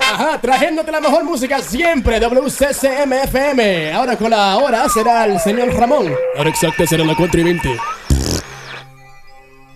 [0.00, 3.92] Ajá, trayéndote la mejor música siempre, WCCMFM.
[3.92, 6.12] Ahora con la hora será el señor Ramón.
[6.36, 7.76] Ahora exacta será la 4 y 20.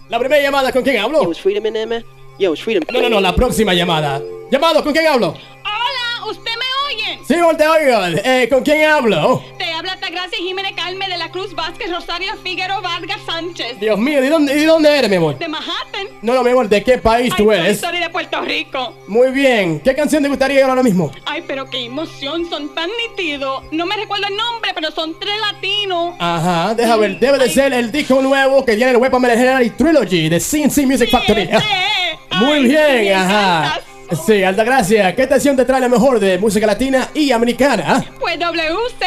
[0.09, 1.23] La primera llamada, ¿con quién hablo?
[2.93, 4.21] No, no, no, la próxima llamada.
[4.51, 5.29] Llamado, ¿con quién hablo?
[5.29, 7.19] Hola, ¿usted me oye?
[7.27, 8.21] Sí, te oigo.
[8.25, 9.43] Eh, ¿Con quién hablo?
[10.23, 13.81] Gracia Jiménez Calme de la Cruz Vázquez Rosario Figueroa Vargas Sánchez.
[13.81, 15.37] Dios mío, ¿de dónde, ¿de dónde eres, mi amor?
[15.37, 16.07] De Manhattan.
[16.23, 17.81] No, no, mi amor, ¿de qué país Ay, tú eres?
[17.81, 18.95] Soy de Puerto Rico.
[19.09, 19.81] Muy bien.
[19.81, 21.11] ¿Qué canción te gustaría ahora mismo?
[21.27, 23.65] Ay, pero qué emoción, son tan nitidos.
[23.73, 26.15] No me recuerdo el nombre, pero son tres latinos.
[26.21, 27.19] Ajá, deja ver.
[27.19, 27.51] Debe de Ay.
[27.51, 31.49] ser el disco nuevo que tiene el Weapon General Trilogy de CNC Music sí, Factory.
[31.51, 31.59] Este
[32.37, 33.81] muy Ay, bien, ajá.
[34.15, 38.05] Sí, Altagracia, ¿qué estación te trae la mejor de música latina y americana?
[38.21, 39.01] Pues WCCMFFM.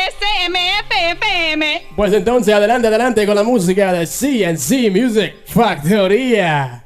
[1.96, 6.85] Pues entonces, adelante, adelante con la música de CNC Music Factoría.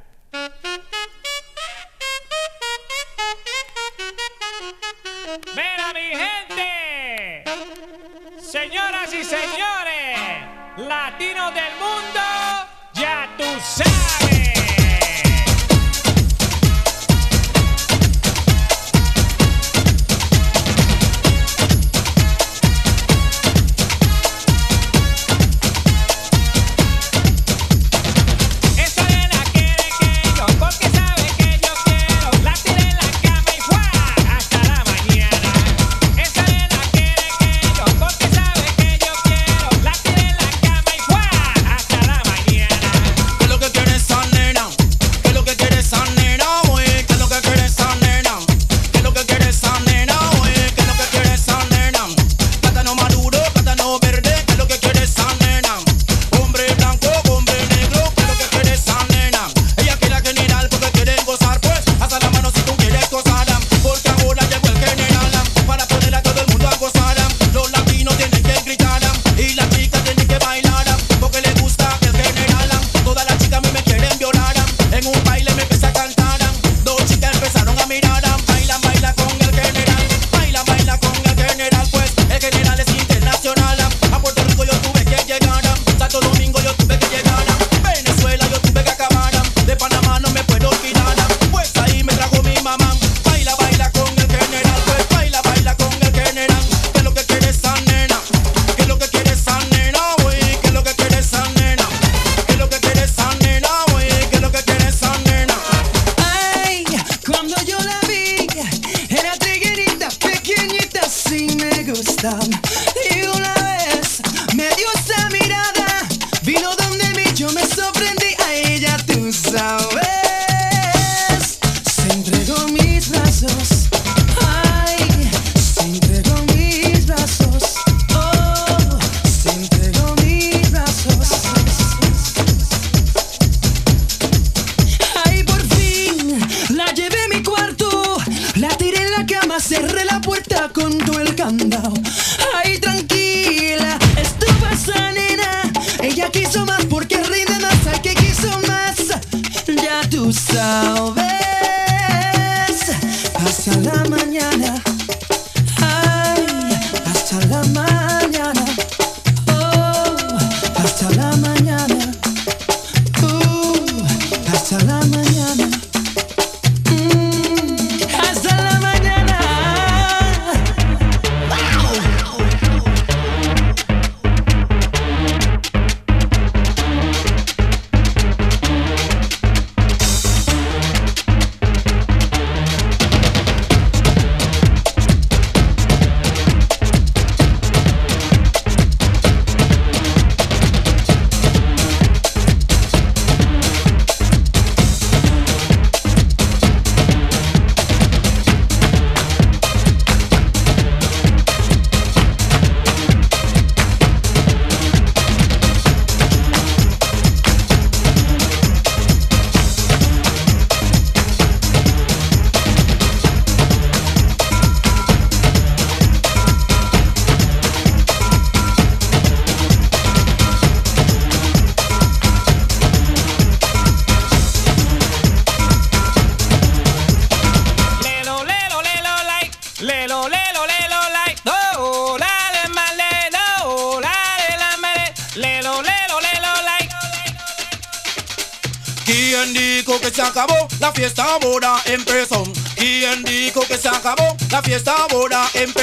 [240.90, 242.44] la fiesta ahora empezó.
[242.78, 245.79] Y dijo que se acabó, la fiesta ahora empezó.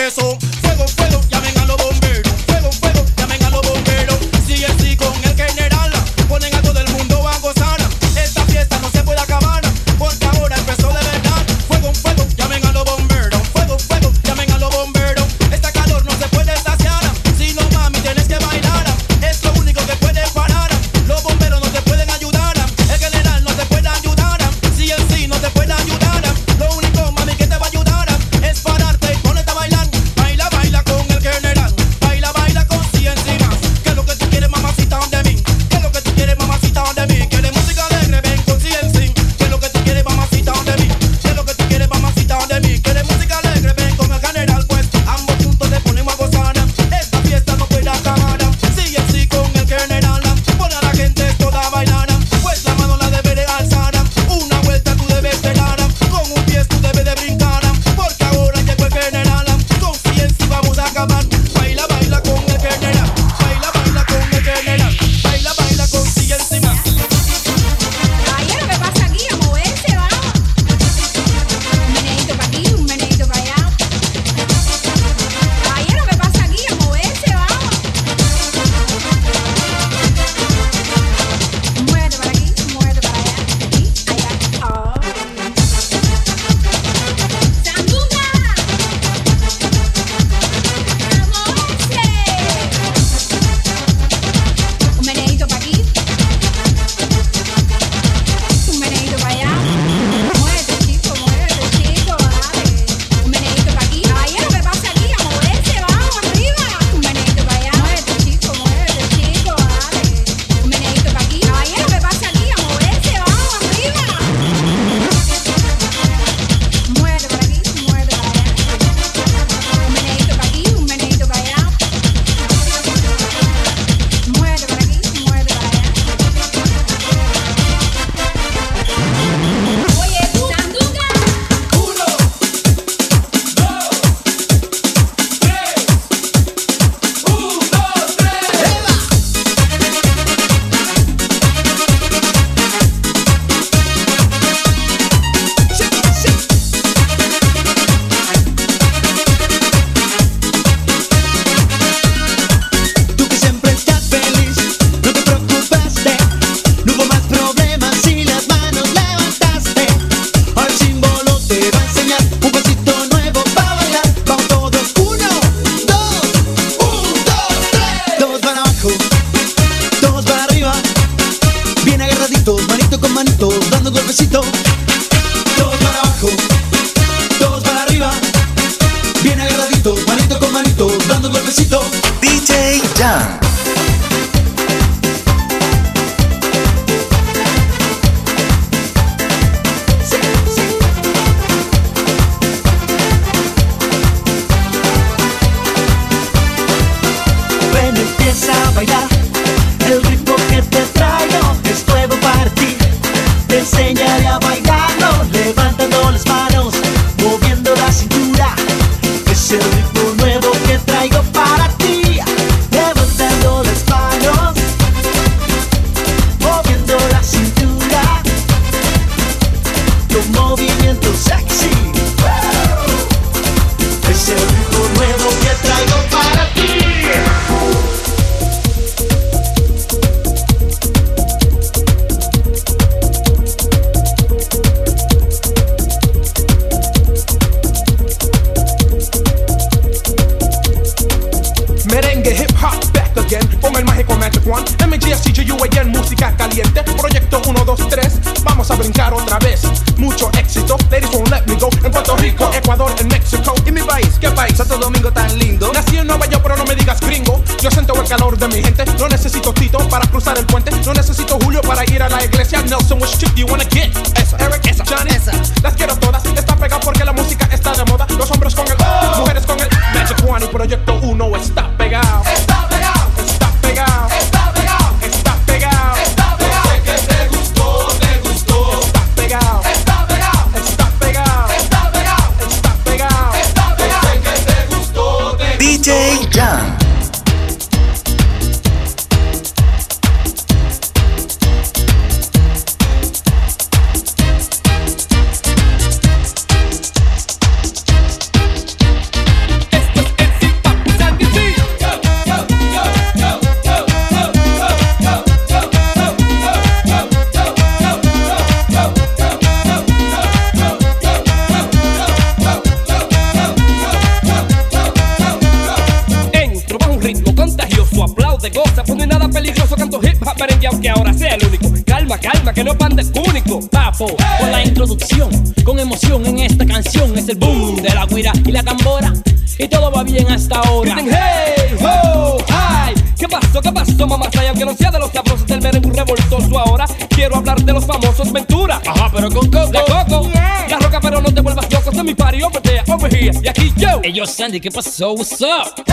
[344.46, 345.12] Sandy, ¿qué pasó?
[345.12, 345.85] What's up?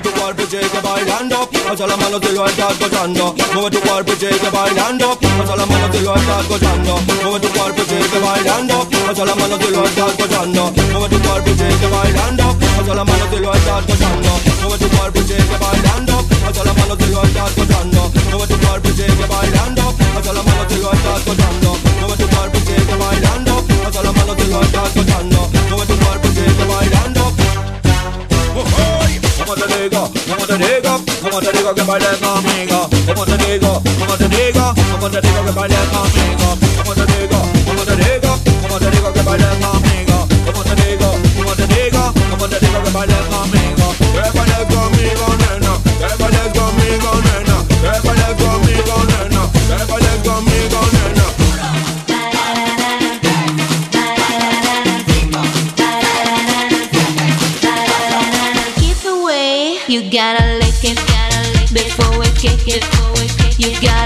[0.00, 1.48] Mueve tu cuerpo y bailando.
[1.68, 3.34] Alza la mano si lo estás gozando.
[3.52, 5.18] Mueve tu cuerpo y bailando.
[5.20, 7.00] Mano si lo estás gozando.
[7.22, 8.88] Mueve tu cuerpo y bailando.
[8.90, 10.72] Mano si lo estás gozando.
[10.92, 12.44] Mueve tu cuerpo y bailando.
[12.44, 14.40] Mano si lo estás gozando.
[14.62, 16.14] Mueve tu cuerpo y bailando.
[16.40, 18.10] Mano si lo estás gozando.
[18.30, 19.82] Mueve tu cuerpo y bailando.
[19.98, 21.76] Mano si lo estás gozando.
[24.94, 25.59] Bailando.
[31.40, 32.90] Como te digo que bailes conmigo.
[33.06, 36.58] Como te digo, como te digo, como te digo que bailes conmigo.
[36.76, 40.28] Como te digo, como te digo, como te digo que bailes conmigo.
[40.44, 43.94] Como te digo, como te digo, como te digo que bailes conmigo.
[44.12, 45.72] Que bailes conmigo, nena.
[45.98, 47.56] Que bailes conmigo, nena.
[47.80, 49.42] Que bailes conmigo, nena.
[49.52, 51.24] Que bailes conmigo, nena.
[59.88, 60.49] You gotta
[63.60, 63.99] You gotta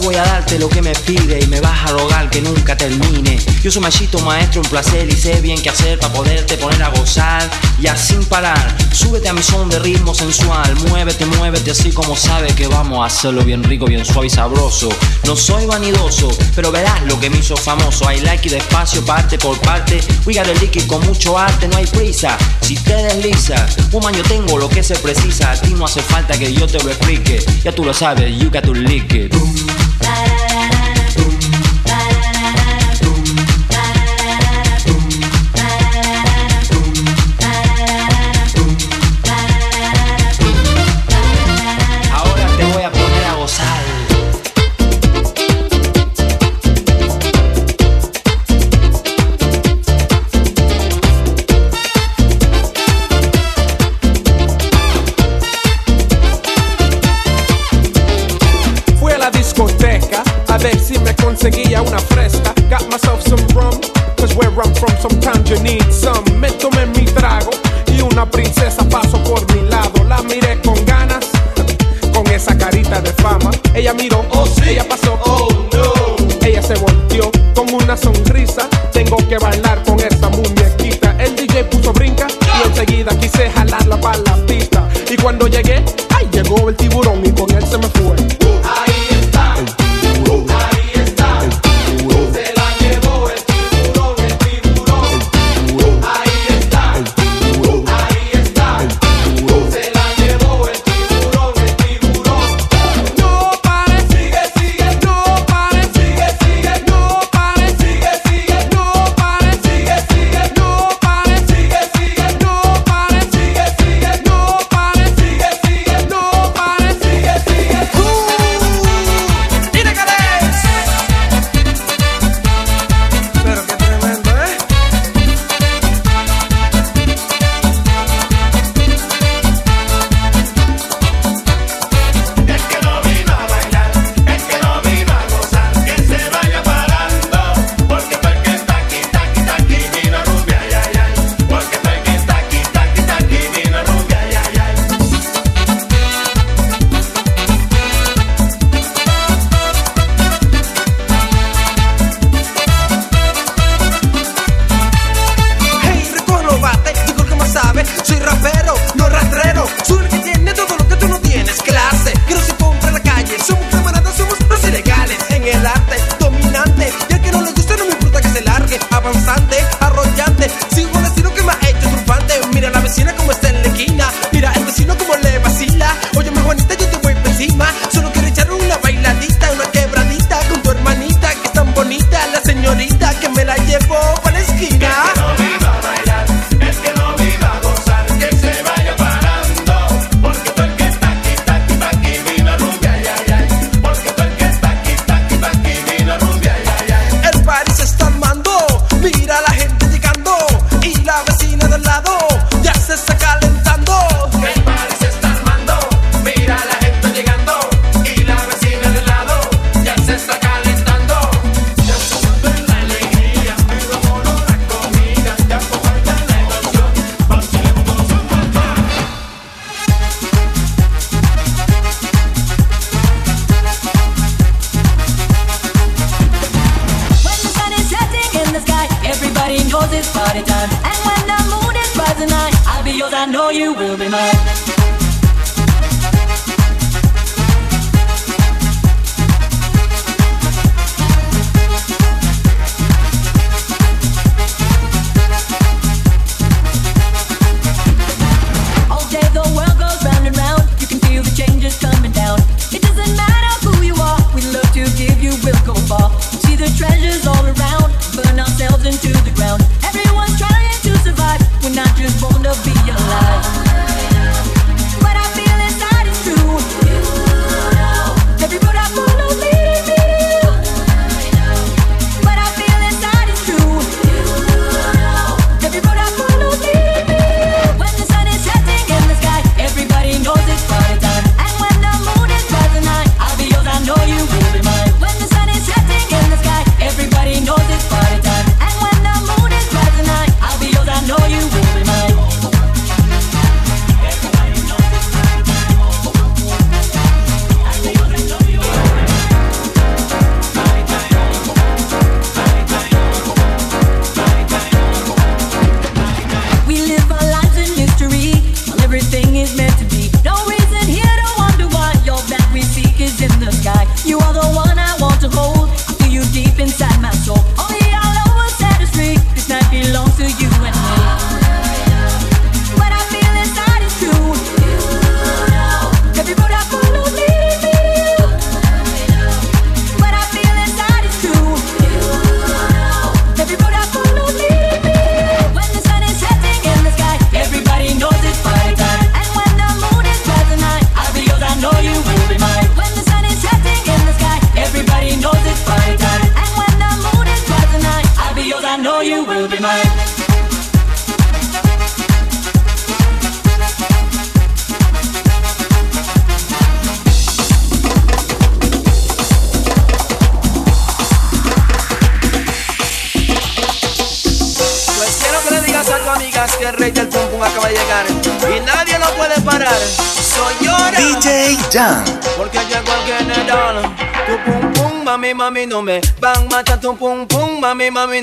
[0.00, 3.38] voy a darte lo que me pide y me vas a rogar que nunca termine.
[3.62, 6.88] Yo soy machito maestro en placer y sé bien qué hacer para poderte poner a
[6.88, 8.76] gozar y sin parar.
[8.92, 13.06] Súbete a mi son de ritmo sensual, muévete, muévete así como sabe que vamos a
[13.06, 14.88] hacerlo bien rico, bien suave y sabroso.
[15.24, 18.10] No soy vanidoso, pero verás lo que me hizo famoso.
[18.10, 20.00] I like it despacio, parte por parte.
[20.26, 22.36] We got liquid con mucho arte, no hay prisa.
[22.60, 25.52] Si te desliza, woman, yo tengo lo que se precisa.
[25.52, 27.44] A ti no hace falta que yo te lo explique.
[27.64, 29.34] Ya tú lo sabes, you got to lick it.
[30.10, 30.79] Ahora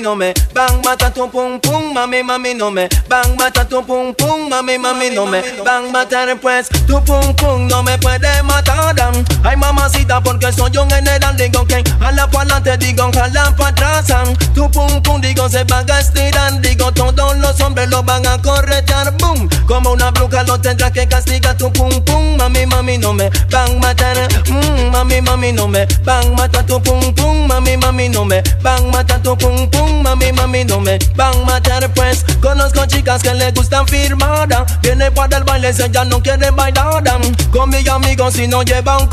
[0.00, 1.67] no me van mata tu pum pum,
[2.08, 6.34] mami, mami, no me van mata tu pum pum, mami, mami, no me van matar
[6.40, 8.96] pues tu pum pum no me puede matar.
[9.44, 14.06] Ay mamacita porque soy un general digo que jala para adelante digo jala para atrás.
[14.54, 18.40] Tu pum pum digo se van a estirar digo todos los hombres lo van a
[18.40, 19.12] corretear.
[19.18, 21.56] Boom como una bruja lo tendrá que castigar.
[21.58, 24.16] Tu pum pum mami mami no me van matar.
[24.48, 26.64] Mm, mami mami no me van matar.
[26.64, 29.22] Tu pum pum mami mami no me van matar.
[29.22, 30.98] Tu pum pum mami mami no me
[31.44, 32.24] matar pues.
[32.40, 37.02] Conozco chicas que le gustan firmada viene para el baile si ella no quiere bailar.
[37.50, 39.08] Con mis amigos si no lleva un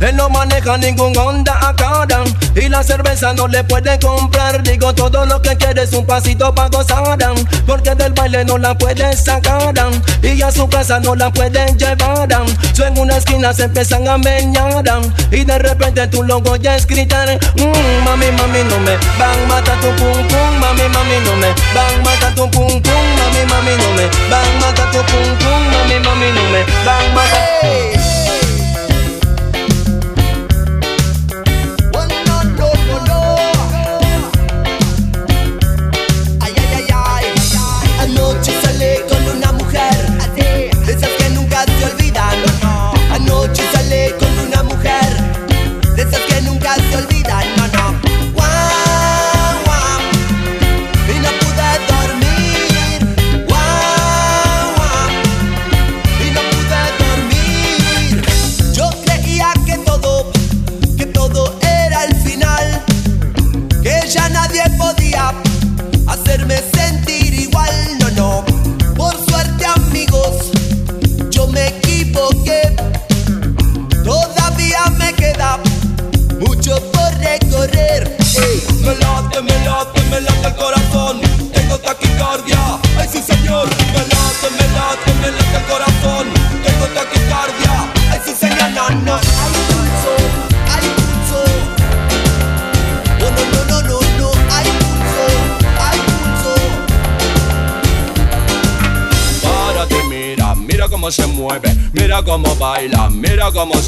[0.00, 2.06] él no maneja ningún Honda acá.
[2.54, 4.62] Y la cerveza no le puede comprar.
[4.62, 7.18] Digo todo lo que quiere es un pasito para gozar.
[7.66, 9.74] Porque del baile no la puede sacar.
[10.22, 12.28] Y a su casa no la pueden llevar.
[12.72, 14.84] So en una esquina se empiezan a meñar.
[15.30, 19.74] Y de repente tu logo ya es gritar mm, mami mami no me van mata
[19.80, 20.58] tu pum pum.
[20.60, 24.84] Mami mami no me van mata tu pum pum mami mami no me van mata
[24.92, 27.92] tu pum pum mami mami no me van mata Ay,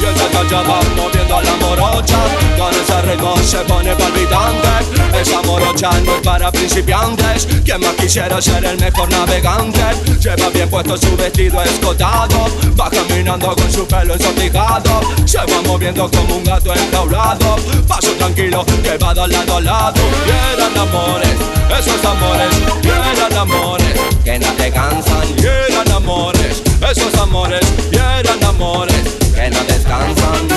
[0.00, 2.18] y el ya ya va moviendo a la morocha.
[2.58, 5.20] Con ese ritmo se pone palpitante.
[5.20, 7.46] Esa morocha no es para principiantes.
[7.64, 9.80] Quien más quisiera ser el mejor navegante.
[10.20, 12.46] Lleva bien puesto su vestido escotado.
[12.78, 17.56] Va caminando con su pelo ensortijado Se va moviendo como un gato enjaulado.
[17.86, 20.00] Paso tranquilo que va de lado a lado.
[20.26, 21.36] Y eran amores,
[21.78, 22.48] esos amores.
[22.82, 25.28] Y amores, que no te cansan.
[25.38, 27.60] Y eran amores, esos amores.
[27.92, 30.54] Y eran amores que no descansan.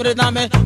[0.00, 0.59] amrit name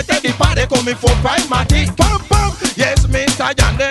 [0.00, 1.86] Antes que te dispare con mi fopa y mati.
[1.96, 2.52] Pam, pam.
[2.74, 3.88] Y es mi Jan de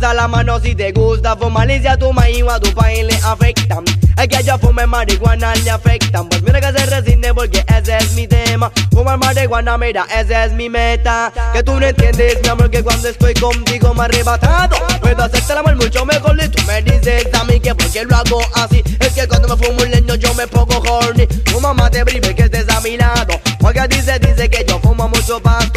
[0.00, 1.70] La mano si te gusta fumar.
[1.70, 3.84] Y si a tu maíz o a tu país le afectan.
[4.16, 6.26] Es que yo fume marihuana le afectan.
[6.28, 8.72] Pues mira que se resiste porque ese es mi tema.
[8.90, 11.30] Fumar marihuana, mira, esa es mi meta.
[11.52, 14.76] Que tú no entiendes, mi amor, que cuando estoy contigo me arrebatado.
[15.00, 18.16] Puedo hacerte el amor mucho mejor y tú me dices a mí que porque lo
[18.16, 18.82] hago así.
[19.00, 21.26] Es que cuando me fumo un leño yo me pongo horny.
[21.26, 23.38] Tu mamá te prive que estés a mi lado.
[23.60, 25.69] Porque dice, dice que yo fumo mucho pasto.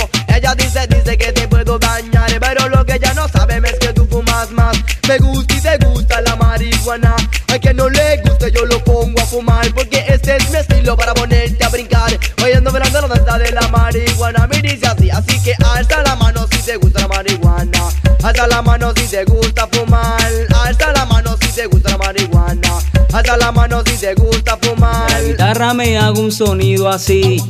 [5.07, 7.15] Me gusta y te gusta la marihuana.
[7.53, 9.73] A que no le guste yo lo pongo a fumar.
[9.73, 12.17] Porque este es mi estilo para ponerte a brincar.
[12.43, 14.47] Hoy ando velando la danza de la marihuana.
[14.47, 17.83] Me dice así, así que alza la mano si te gusta la marihuana.
[18.23, 20.31] Alza la mano si te gusta fumar.
[20.65, 22.73] Alza la mano si te gusta la marihuana.
[23.13, 25.11] Alza la mano si te gusta fumar.
[25.11, 27.43] La guitarra me hago un sonido así,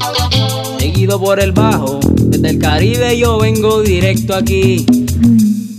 [0.80, 2.00] seguido por el bajo.
[2.04, 4.86] Desde el Caribe yo vengo directo aquí.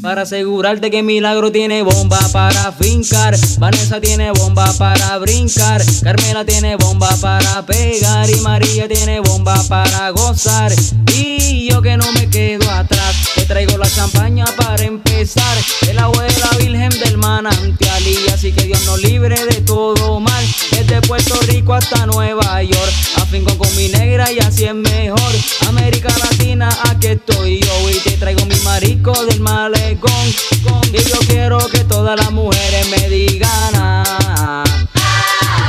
[0.04, 3.34] Para asegurarte que Milagro tiene bomba para fincar.
[3.56, 5.82] Vanessa tiene bomba para brincar.
[6.02, 8.28] Carmela tiene bomba para pegar.
[8.28, 10.72] Y María tiene bomba para gozar.
[11.16, 13.30] Y yo que no me quedo atrás.
[13.34, 15.56] Te traigo la champaña para empezar.
[15.88, 18.02] El agua de la Virgen del manantial.
[18.06, 20.44] Y así que Dios nos libre de todo mal.
[20.94, 22.92] Desde Puerto Rico hasta Nueva York.
[23.16, 25.32] Afinco con mi negra y así es mejor.
[25.66, 27.90] América Latina, aquí estoy yo.
[27.90, 30.28] Y te traigo mi marico del malecón.
[30.92, 33.72] Y yo quiero que todas las mujeres me digan.
[33.74, 34.64] ah.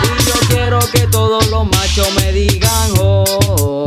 [0.04, 2.92] Y yo quiero que todos los machos me digan.
[3.00, 3.84] Oh.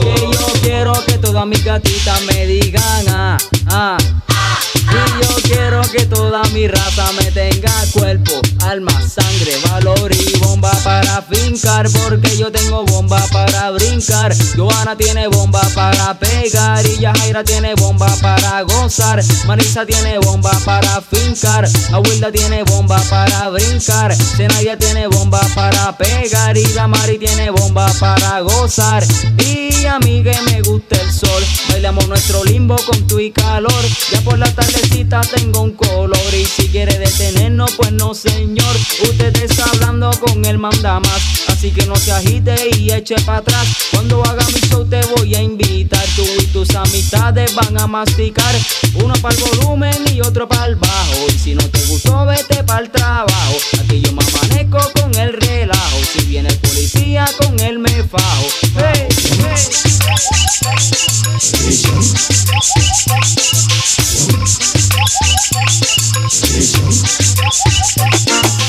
[0.00, 3.04] Que yo quiero que todas mis gatitas me digan.
[3.10, 3.98] Ah, ah.
[6.28, 11.88] Toda mi raza me tenga cuerpo, alma, sangre, valor y bomba para fincar.
[11.90, 14.34] Porque yo tengo bomba para brincar.
[14.54, 16.84] Joana tiene bomba para pegar.
[16.86, 19.22] Y Yajaira tiene bomba para gozar.
[19.46, 21.66] Marisa tiene bomba para fincar.
[21.92, 24.14] Abuela tiene bomba para brincar.
[24.14, 26.56] Zenaida tiene bomba para pegar.
[26.58, 29.02] Y Damari tiene bomba para gozar.
[29.38, 31.42] Y a mí que me gusta el sol.
[31.70, 33.84] Bailamos nuestro limbo con tu y calor.
[34.12, 36.17] Ya por la tardecita tengo un color.
[36.38, 38.76] Y si quiere detenernos, pues no, señor.
[39.02, 41.47] Usted está hablando con el mandamás.
[41.58, 43.66] Así que no se agite y eche para atrás.
[43.90, 46.04] Cuando haga mi show te voy a invitar.
[46.14, 48.54] Tú y tus amistades van a masticar.
[48.94, 51.26] Uno para el volumen y otro para el bajo.
[51.26, 53.56] Y si no te gustó, vete para el trabajo.
[53.80, 55.98] Aquí yo me amanezco con el relajo.
[56.12, 58.46] Si viene el policía, con él me fajo.
[58.76, 59.08] Hey,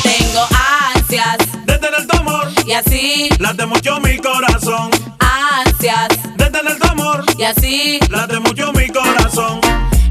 [0.01, 0.47] Tengo
[0.95, 1.37] ansias
[1.67, 4.89] de tener tu amor y así late mucho mi corazón.
[5.19, 9.59] ansias De tener tu amor y así late mucho mi corazón.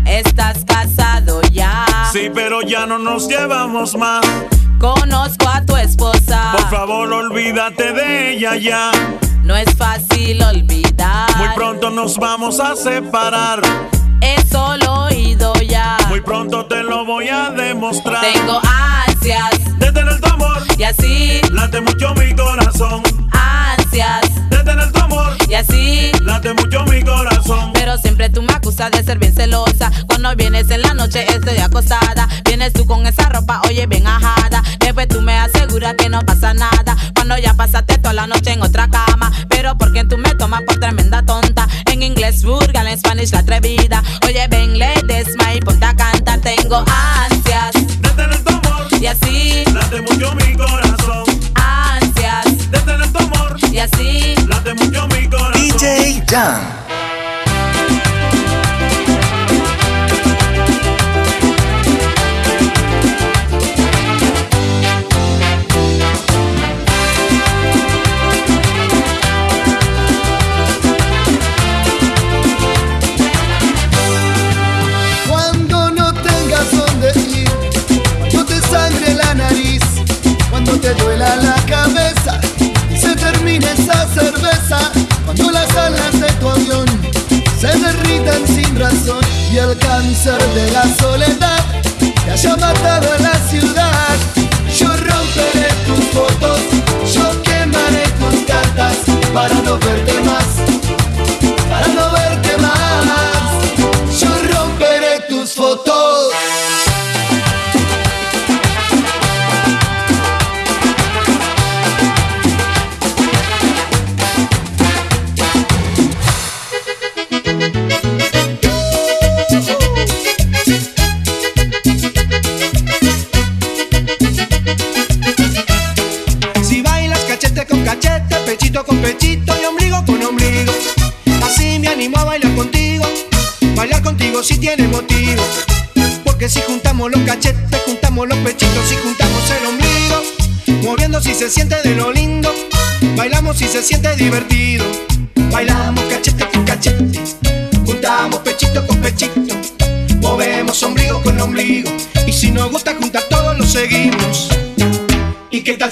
[0.07, 1.87] estás casado ya.
[2.12, 4.25] Sí, pero ya no nos llevamos más.
[4.79, 6.53] Conozco a tu esposa.
[6.53, 8.91] Por favor, olvídate de ella ya.
[9.43, 11.37] No es fácil olvidar.
[11.37, 13.62] Muy pronto nos vamos a separar.
[14.21, 15.97] Eso lo he oído ya.
[16.09, 18.21] Muy pronto te lo voy a demostrar.
[18.21, 18.61] Tengo
[19.29, 23.03] ansias de tener tu amor y así late mucho mi corazón.
[23.33, 27.72] ansias De tener tu amor y así late mucho mi corazón.
[27.74, 29.91] Pero siempre tú me acusas de ser bien celosa.
[30.07, 32.29] Cuando vienes en la noche estoy acostada.
[32.45, 34.62] Vienes tú con esa ropa, oye, bien ajada.
[34.79, 36.97] Después tú me aseguras que no pasa nada.
[37.14, 39.31] Cuando ya pasaste toda la noche en otra cama.
[39.49, 41.68] Pero porque tú me tomas por tremenda tonta.
[41.91, 44.03] En inglés vulgar, en Spanish la atrevida.
[44.26, 46.41] Oye, ven, ladies, my ponte a cantar.
[46.41, 47.28] Tengo ansias
[49.39, 51.24] así late mucho mi corazón.
[51.55, 55.78] ansias De tener tu amor y así late mucho mi corazón.
[55.78, 56.78] DJ Jan.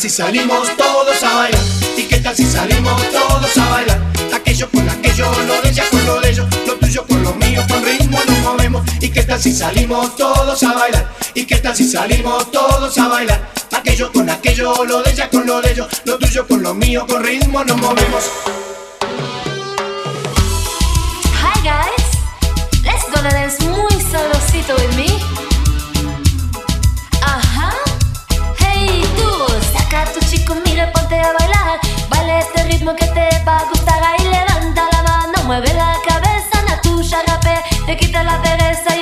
[0.09, 1.61] si salimos todos a bailar?
[1.97, 4.01] ¿Y qué tal si salimos todos a bailar?
[4.33, 7.61] Aquello con aquello, lo de ella con lo de ellos, lo tuyo con lo mío,
[7.69, 8.87] con ritmo nos movemos.
[9.01, 11.13] ¿Y qué tal si salimos todos a bailar?
[11.35, 13.51] ¿Y qué tal si salimos todos a bailar?
[13.73, 17.05] Aquello con aquello, lo de ella con lo de ellos, lo tuyo con lo mío,
[17.09, 18.31] con ritmo nos movemos.
[21.43, 25.16] Hi guys, let's gonna dance muy solocito with me.
[37.87, 38.96] te quita la pereza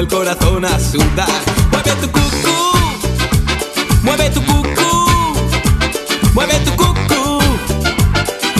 [0.00, 1.28] el corazón a sudar.
[1.70, 2.56] Mueve tu cucú,
[4.02, 5.10] mueve tu cucú,
[6.32, 7.38] mueve tu cucú,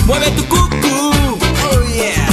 [0.04, 1.10] mueve tu cucú.
[1.64, 2.28] Oh yeah.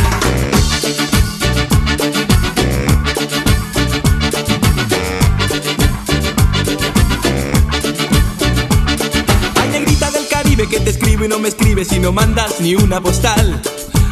[9.61, 12.75] Hay negrita del Caribe que te escribe y no me escribes y no mandas ni
[12.75, 13.61] una postal.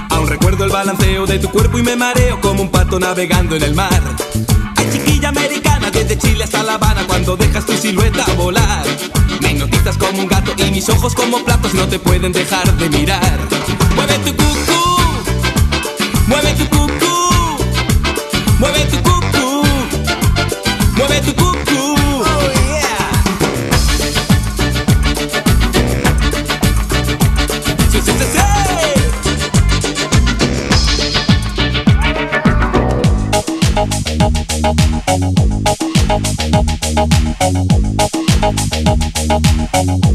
[0.09, 3.63] Aún recuerdo el balanceo de tu cuerpo y me mareo como un pato navegando en
[3.63, 4.01] el mar
[5.25, 8.85] playa americana, desde Chile hasta La Habana, cuando dejas tu silueta volar.
[9.41, 12.89] Me notitas como un gato y mis ojos como platos no te pueden dejar de
[12.89, 13.39] mirar.
[13.95, 14.97] Mueve tu cucú,
[16.27, 17.57] mueve tu cucú,
[18.59, 19.63] mueve tu cucú,
[20.97, 21.54] mueve tu cucú.
[39.75, 40.14] Thank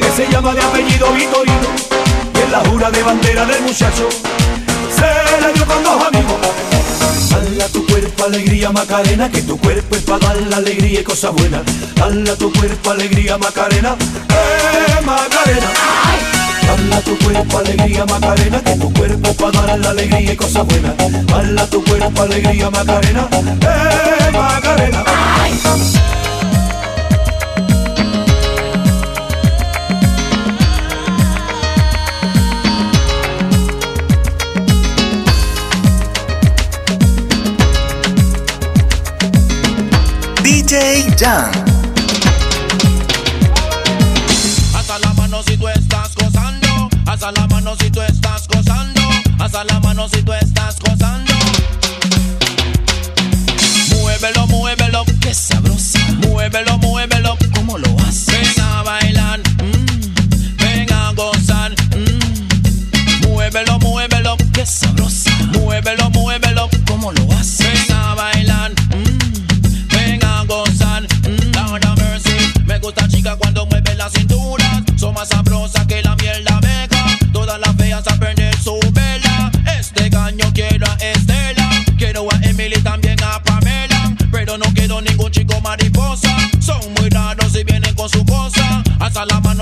[0.15, 1.69] se llama de apellido Vitorino.
[2.35, 4.09] Y en la jura de bandera del muchacho,
[4.95, 6.35] se la dio con dos amigos.
[7.29, 11.03] Dale a tu cuerpo alegría Macarena, que tu cuerpo es para dar la alegría y
[11.03, 11.61] cosas buenas.
[11.95, 13.95] Dale a tu cuerpo alegría Macarena,
[14.29, 15.67] eh Macarena.
[16.67, 20.35] Dale a tu cuerpo alegría Macarena, que tu cuerpo es para dar la alegría y
[20.35, 20.93] cosas buenas.
[21.27, 25.03] Dale a tu cuerpo alegría Macarena, eh Macarena.
[40.71, 41.51] DJ Jan.
[44.73, 46.89] Hasta la mano si tú estás gozando.
[47.05, 49.01] Hasta la mano si tú estás gozando.
[49.37, 51.33] Hasta la mano si tú estás gozando.
[53.89, 55.99] Muévelo, muévelo, que sabrosa.
[56.25, 57.35] Muévelo, muévelo,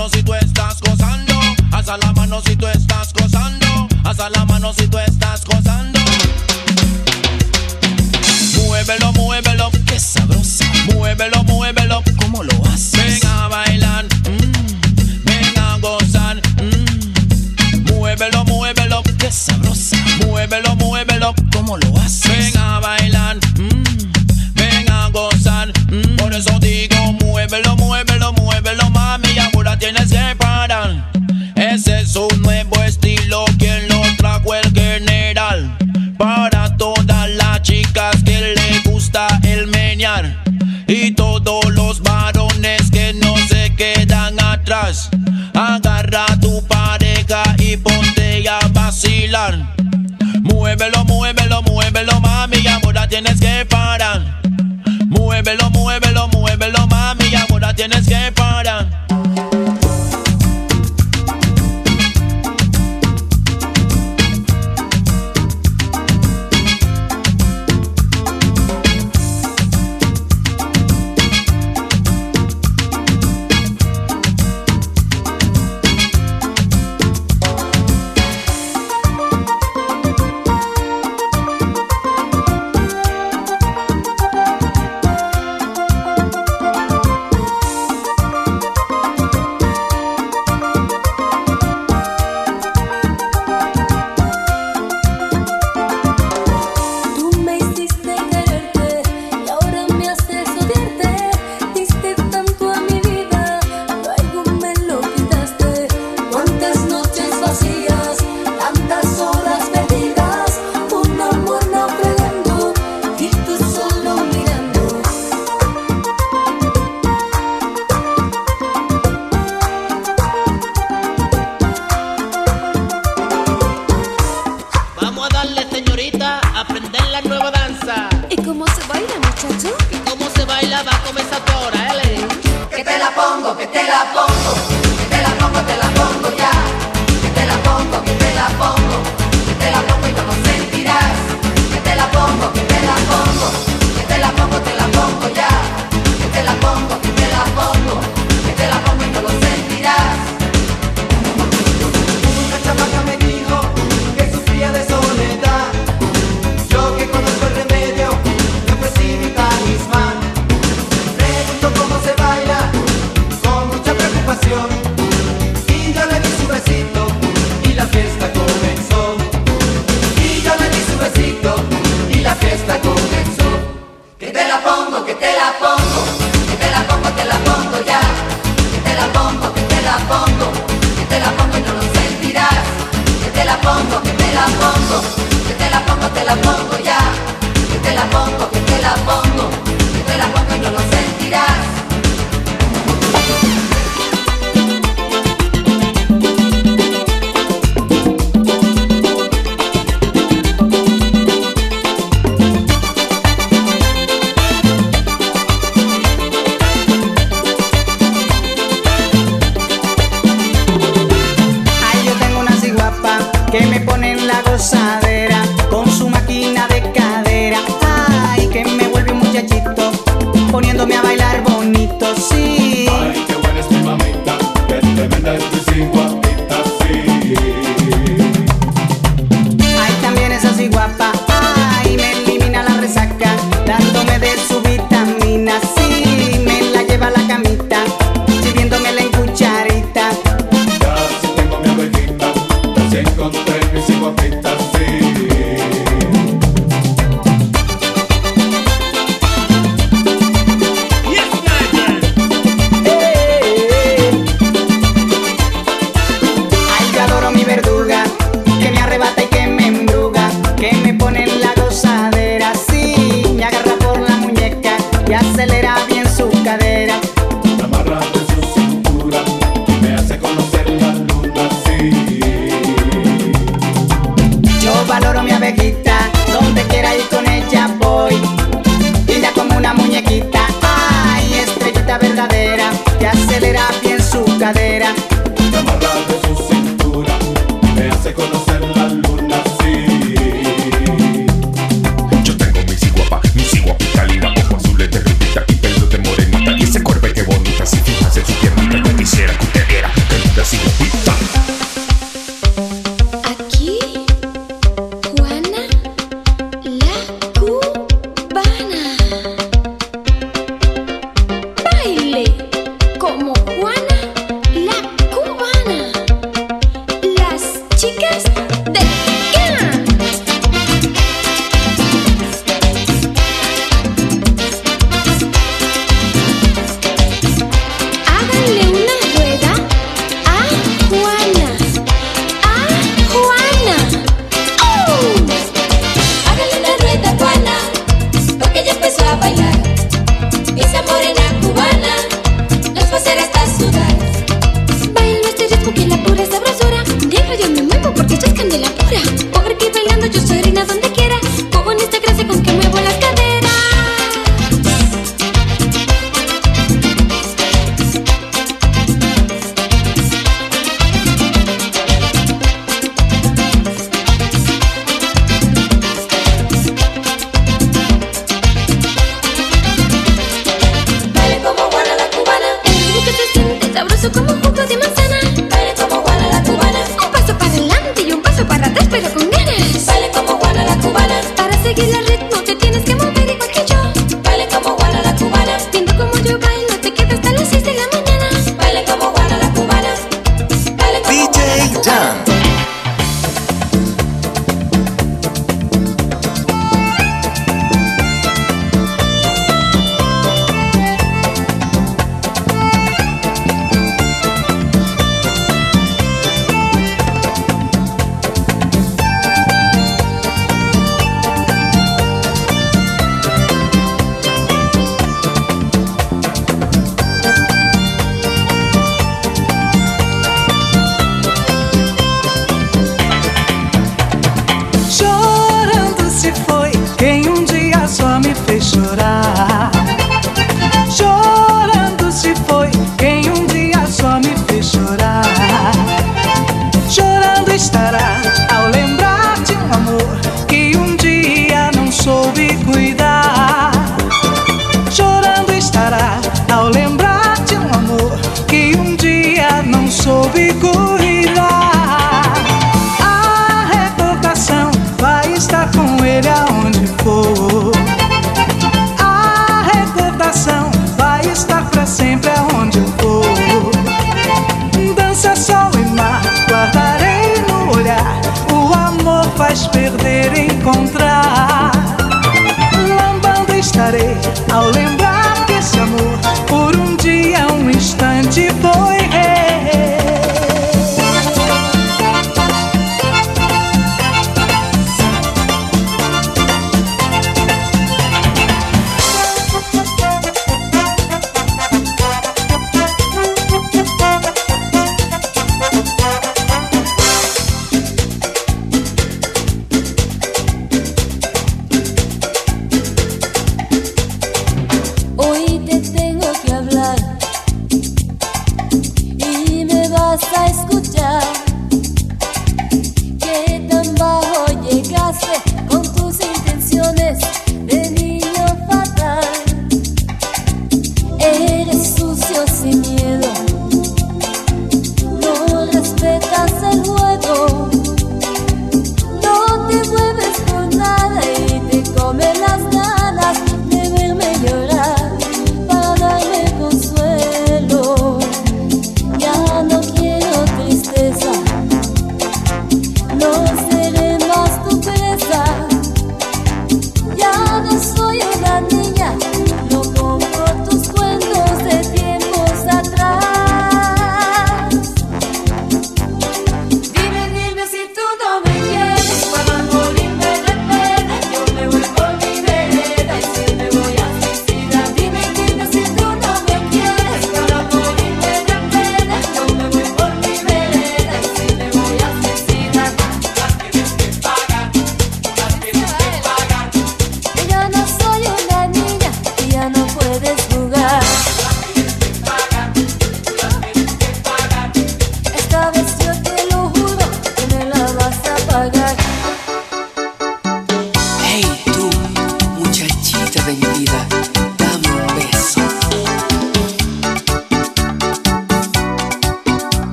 [0.00, 1.34] mano si tú estás gozando.
[1.72, 3.66] Hasta la mano si tú estás gozando.
[4.02, 6.00] Hasta la mano si tú estás gozando.
[8.56, 10.64] Muévelo, muévelo, que sabrosa.
[10.94, 13.20] Muévelo, muévelo, ¿cómo lo haces?
[13.20, 16.36] Ven a bailar, mm, ven a gozar.
[16.62, 17.92] mm.
[17.92, 19.96] Muévelo, muévelo, que sabrosa.
[20.24, 22.54] Muévelo, muévelo, ¿cómo lo haces?
[22.54, 25.68] Ven a bailar, mm, ven a gozar.
[25.90, 26.16] mm.
[26.16, 28.09] Por eso digo, muévelo, muévelo,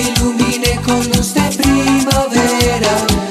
[0.00, 3.25] illumine con luce primavera.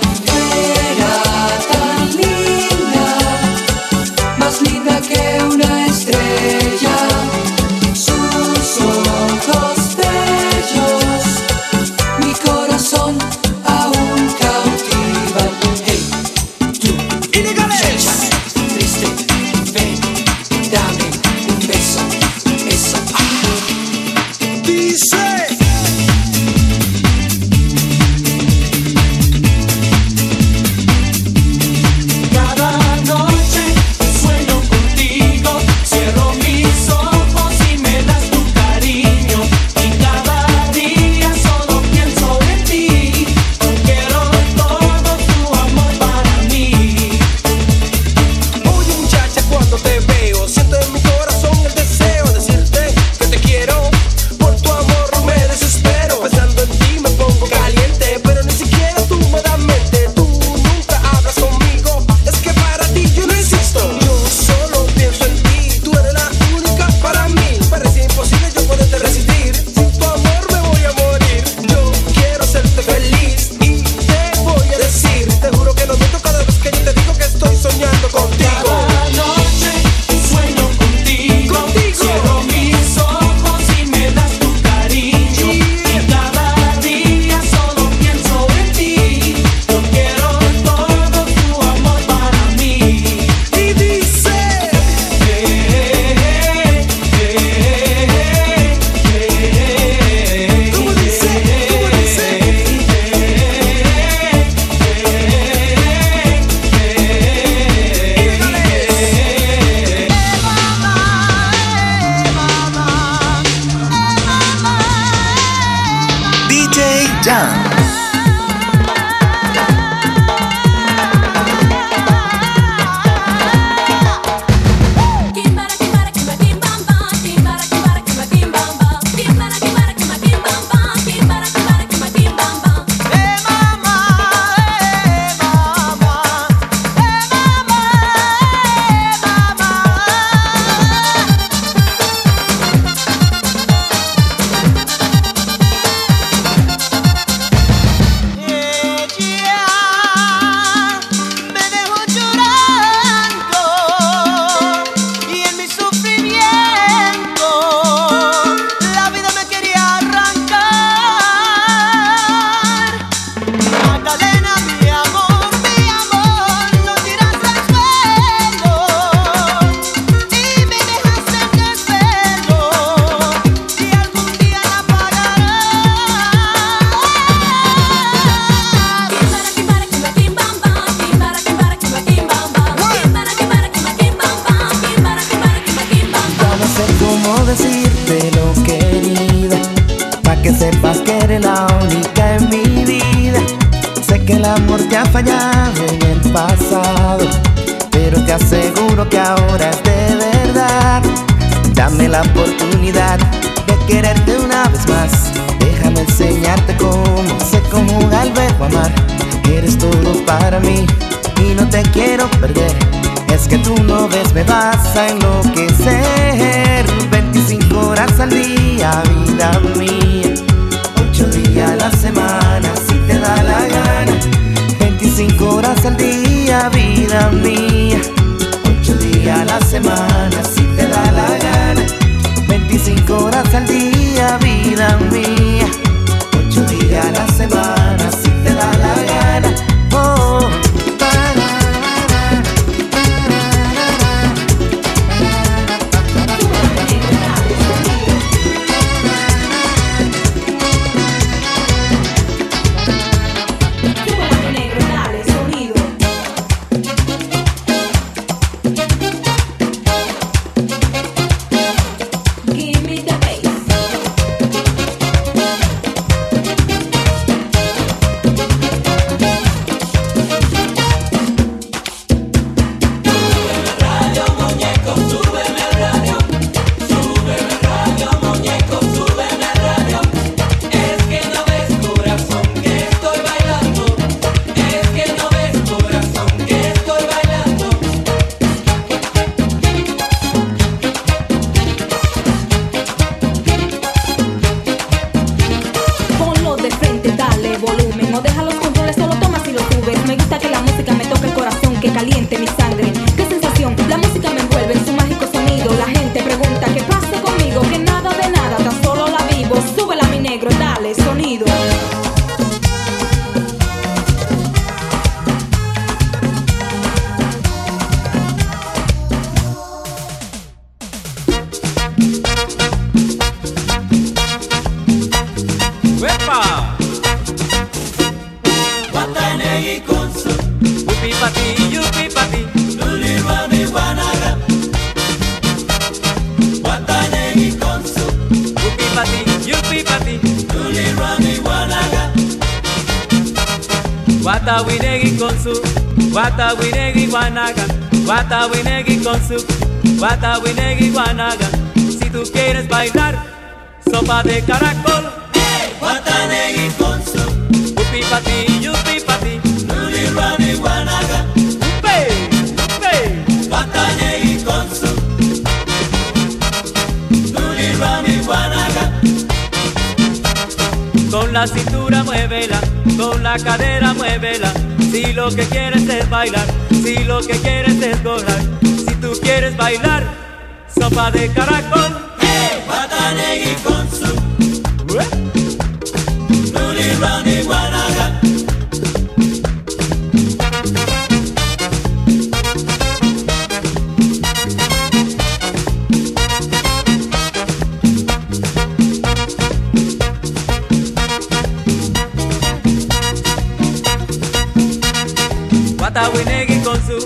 [405.95, 406.97] Bata winegi konzu,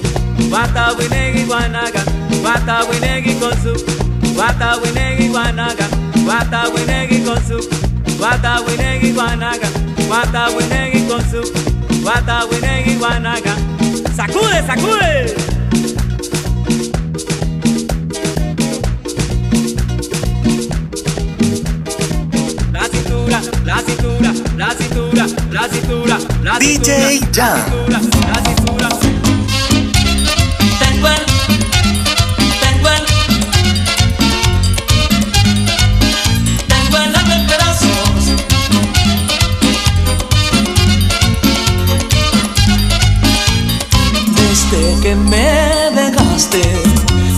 [0.50, 2.02] bata winegi guanaga,
[2.44, 3.74] bata winegi konzu,
[4.36, 5.86] bata winegi guanaga,
[6.26, 7.60] bata winegi konzu,
[8.20, 9.70] bata winegi guanaga,
[10.10, 11.42] bata winegi konzu,
[12.04, 13.54] bata winegi guanaga.
[14.18, 15.36] Sacude, sacude.
[22.74, 26.18] la cintura, la cintura, la cintura, la cintura,
[26.58, 27.20] DJ
[37.48, 38.34] pedazos.
[44.36, 46.62] Desde que me dejaste,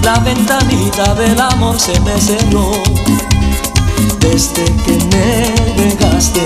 [0.04, 2.72] la ventanita del amor se me cerró.
[4.20, 6.46] Desde que me dejaste,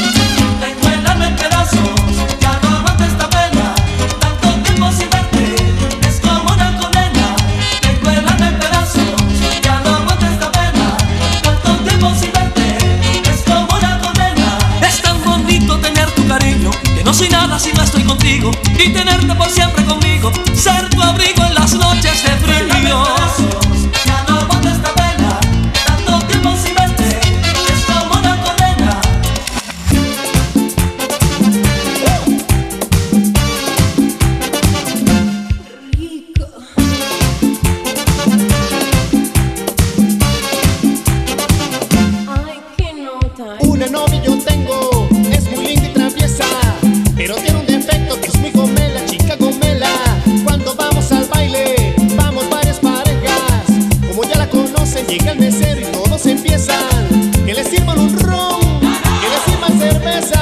[55.11, 57.31] Llega el mesero y todos empiezan.
[57.45, 60.40] Que le sirvan un ron, que le sirvan cerveza,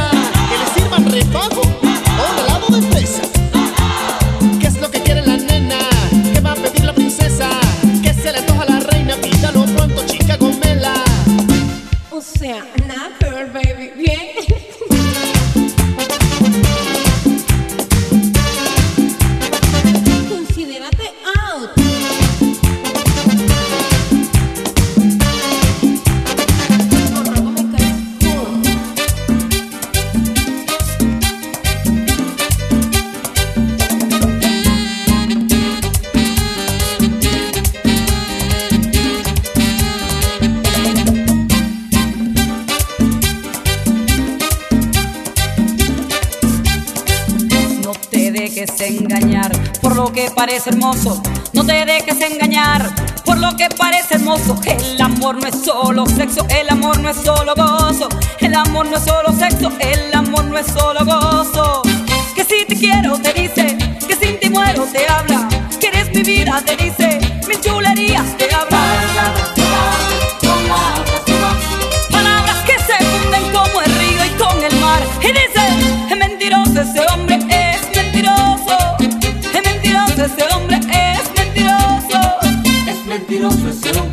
[50.39, 51.21] parece hermoso.
[51.51, 52.89] No te dejes engañar
[53.25, 54.55] por lo que parece hermoso.
[54.63, 58.07] El amor no es solo sexo, el amor no es solo gozo.
[58.39, 61.81] El amor no es solo sexo, el amor no es solo gozo.
[62.35, 63.77] Que si te quiero, te dice.
[64.07, 65.49] Que sin ti muero, te habla.
[65.77, 67.19] Que eres mi vida, te dice.
[67.45, 69.33] Mil chulerías te habla.
[72.09, 75.03] Palabras que se funden como el río y con el mar.
[75.21, 75.63] Y dice,
[76.09, 77.28] es mentiroso ese hombre,
[83.39, 84.08] Es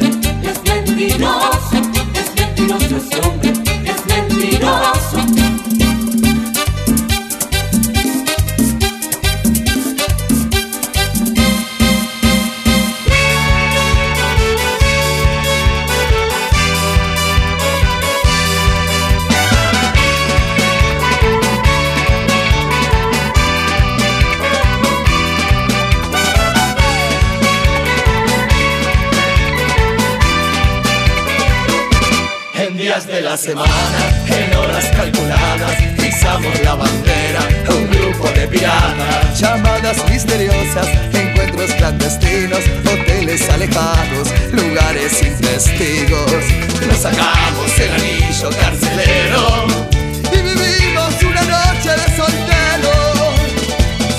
[45.08, 46.30] sin testigos.
[46.86, 49.66] Nos sacamos el anillo carcelero
[50.32, 52.92] y vivimos una noche de soltero.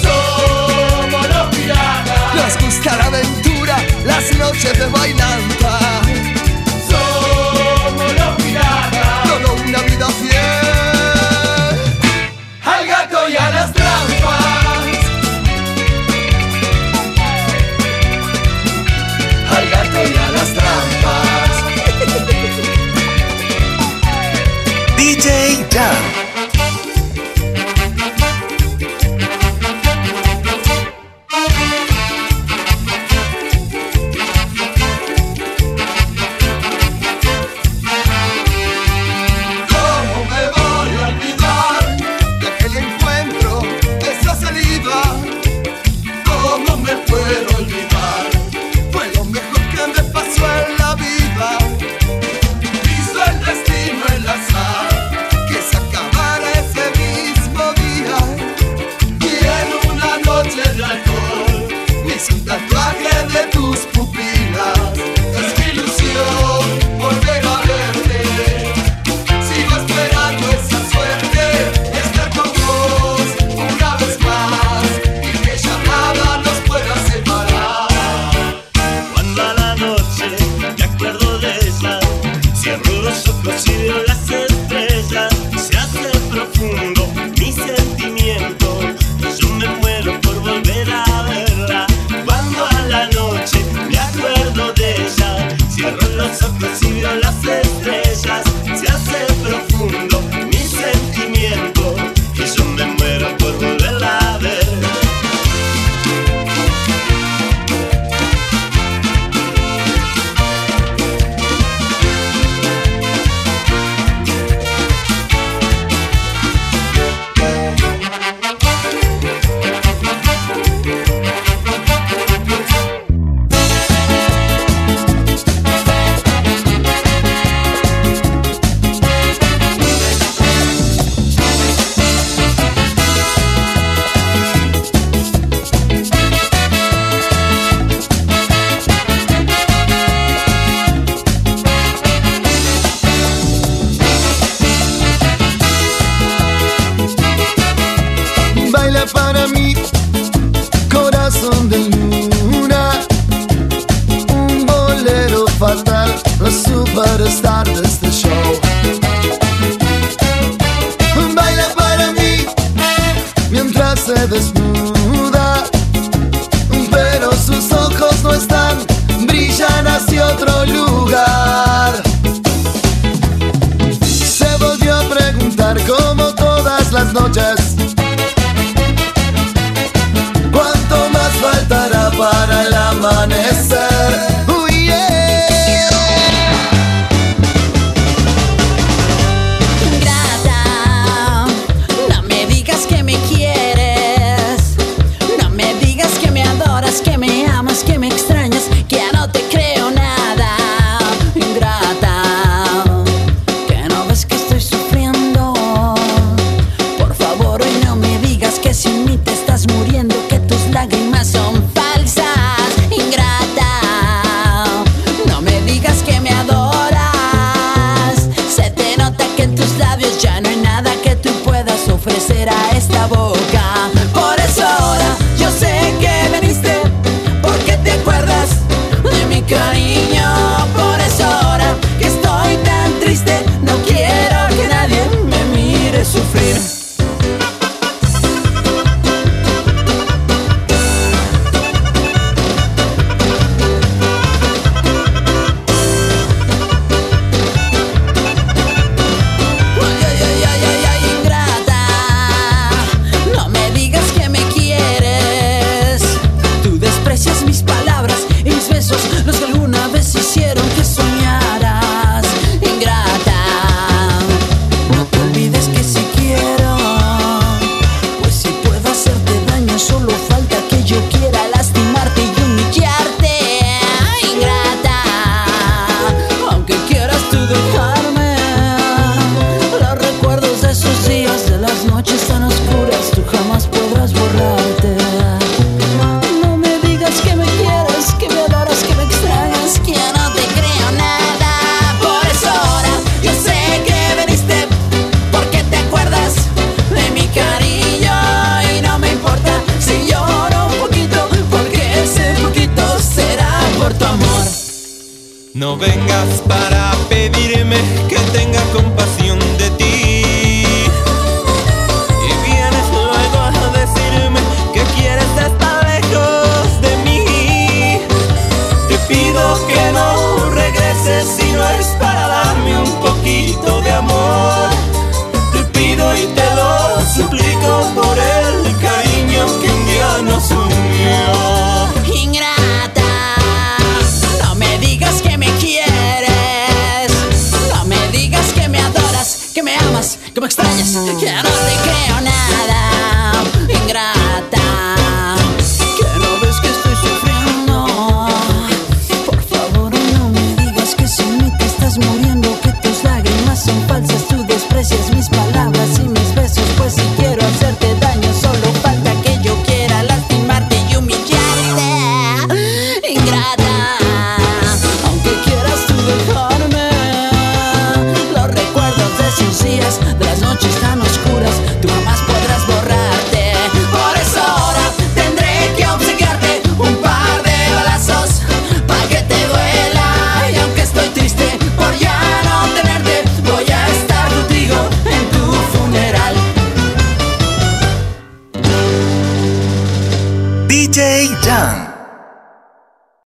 [0.02, 2.36] Somos los piratas.
[2.36, 5.57] Nos gusta la aventura, las noches de bailanta.